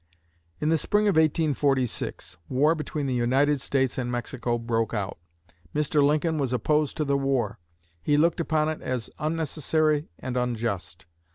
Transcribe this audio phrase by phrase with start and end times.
[0.59, 5.19] "In the spring of 1846, war between the United States and Mexico broke out.
[5.75, 6.01] Mr.
[6.03, 7.59] Lincoln was opposed to the war.
[8.01, 11.05] He looked upon it as unnecessary and unjust.